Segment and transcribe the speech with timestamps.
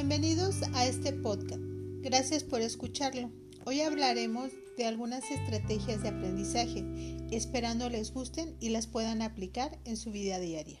[0.00, 1.60] Bienvenidos a este podcast.
[2.02, 3.32] Gracias por escucharlo.
[3.64, 6.84] Hoy hablaremos de algunas estrategias de aprendizaje,
[7.32, 10.78] esperando les gusten y las puedan aplicar en su vida diaria.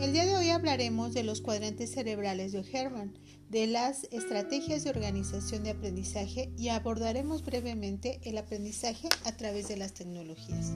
[0.00, 3.18] El día de hoy hablaremos de los cuadrantes cerebrales de Herman,
[3.50, 9.76] de las estrategias de organización de aprendizaje y abordaremos brevemente el aprendizaje a través de
[9.76, 10.70] las tecnologías.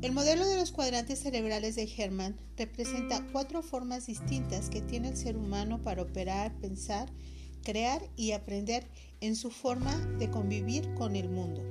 [0.00, 5.16] El modelo de los cuadrantes cerebrales de Herman representa cuatro formas distintas que tiene el
[5.16, 7.10] ser humano para operar, pensar,
[7.64, 8.86] crear y aprender
[9.20, 11.64] en su forma de convivir con el mundo.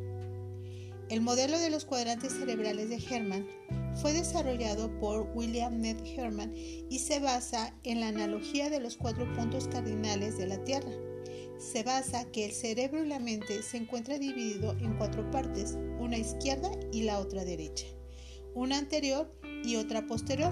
[1.09, 3.47] El modelo de los cuadrantes cerebrales de Herman
[3.95, 9.25] fue desarrollado por William Ned Herman y se basa en la analogía de los cuatro
[9.37, 10.91] puntos cardinales de la Tierra.
[11.59, 16.17] Se basa que el cerebro y la mente se encuentran divididos en cuatro partes, una
[16.17, 17.96] izquierda y la otra derecha
[18.57, 19.31] una anterior
[19.63, 20.51] y otra posterior.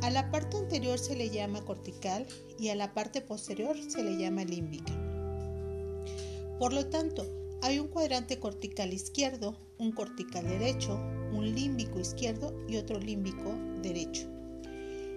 [0.00, 2.24] A la parte anterior se le llama cortical
[2.56, 4.92] y a la parte posterior se le llama límbica.
[6.60, 7.26] Por lo tanto,
[7.60, 10.94] hay un cuadrante cortical izquierdo, un cortical derecho,
[11.32, 14.28] un límbico izquierdo y otro límbico derecho.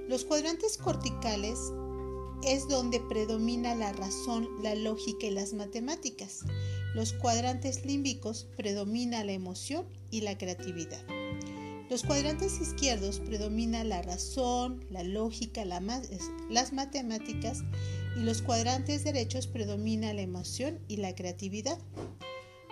[0.09, 1.59] Los cuadrantes corticales
[2.43, 6.39] es donde predomina la razón, la lógica y las matemáticas.
[6.95, 11.05] Los cuadrantes límbicos predomina la emoción y la creatividad.
[11.88, 17.64] Los cuadrantes izquierdos predomina la razón, la lógica, las matemáticas
[18.17, 21.77] y los cuadrantes derechos predomina la emoción y la creatividad.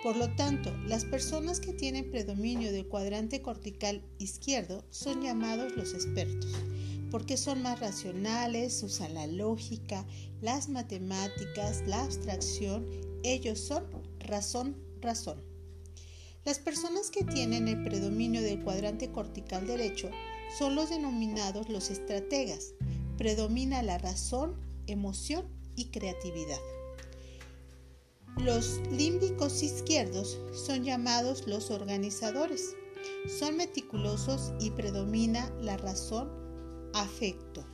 [0.02, 5.94] Por lo tanto, las personas que tienen predominio del cuadrante cortical izquierdo son llamados los
[5.94, 6.52] expertos,
[7.12, 10.08] porque son más racionales, usan la lógica,
[10.42, 12.86] las matemáticas, la abstracción,
[13.22, 13.86] ellos son
[14.20, 15.53] razón, razón.
[16.46, 20.10] Las personas que tienen el predominio del cuadrante cortical derecho
[20.58, 22.74] son los denominados los estrategas.
[23.18, 26.60] Predomina la razón, emoción y creatividad.
[28.38, 32.76] Los límbicos izquierdos son llamados los organizadores.
[33.40, 36.30] Son meticulosos y predomina la razón,
[36.94, 37.66] afecto.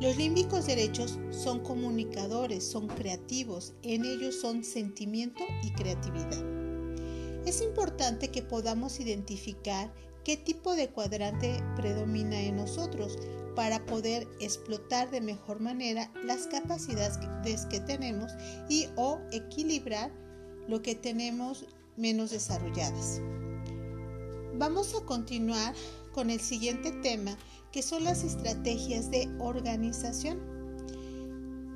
[0.00, 6.65] Los límbicos derechos son comunicadores, son creativos, en ellos son sentimiento y creatividad.
[7.46, 13.16] Es importante que podamos identificar qué tipo de cuadrante predomina en nosotros
[13.54, 17.16] para poder explotar de mejor manera las capacidades
[17.66, 18.32] que tenemos
[18.68, 20.10] y o equilibrar
[20.66, 23.20] lo que tenemos menos desarrolladas.
[24.58, 25.72] Vamos a continuar
[26.12, 27.38] con el siguiente tema
[27.70, 30.40] que son las estrategias de organización.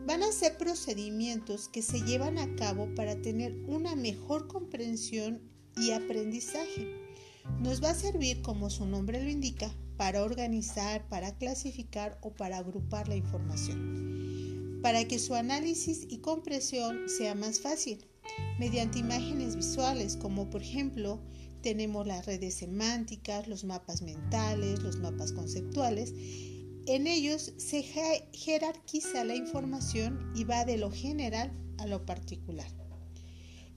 [0.04, 5.92] Van a ser procedimientos que se llevan a cabo para tener una mejor comprensión y
[5.92, 6.88] aprendizaje.
[7.60, 12.58] Nos va a servir, como su nombre lo indica, para organizar, para clasificar o para
[12.58, 18.06] agrupar la información, para que su análisis y comprensión sea más fácil,
[18.58, 21.20] mediante imágenes visuales, como por ejemplo
[21.60, 26.14] tenemos las redes semánticas, los mapas mentales, los mapas conceptuales.
[26.86, 27.82] En ellos se
[28.32, 32.70] jerarquiza la información y va de lo general a lo particular.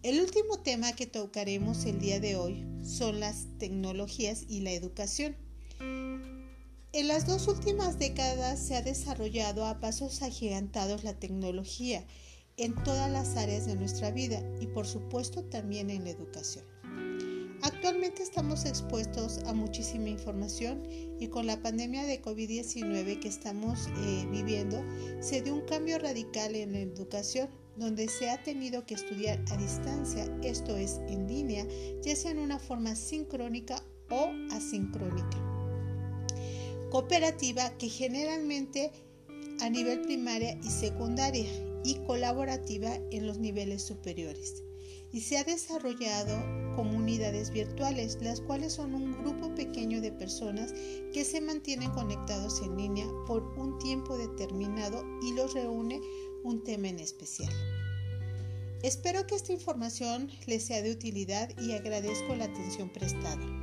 [0.04, 5.38] El último tema que tocaremos el día de hoy son las tecnologías y la educación.
[5.80, 12.06] En las dos últimas décadas se ha desarrollado a pasos agigantados la tecnología
[12.58, 16.66] en todas las áreas de nuestra vida y por supuesto también en la educación.
[17.62, 20.84] Actualmente estamos expuestos a muchísima información
[21.18, 24.84] y con la pandemia de COVID-19 que estamos eh, viviendo
[25.22, 29.58] se dio un cambio radical en la educación donde se ha tenido que estudiar a
[29.58, 31.66] distancia, esto es en línea,
[32.02, 35.38] ya sea en una forma sincrónica o asincrónica.
[36.90, 38.92] Cooperativa que generalmente
[39.60, 41.46] a nivel primaria y secundaria
[41.84, 44.64] y colaborativa en los niveles superiores.
[45.12, 46.36] Y se ha desarrollado
[46.76, 50.74] comunidades virtuales, las cuales son un grupo pequeño de personas
[51.14, 56.02] que se mantienen conectados en línea por un tiempo determinado y los reúne
[56.44, 57.52] un tema en especial.
[58.84, 63.63] Espero que esta información les sea de utilidad y agradezco la atención prestada.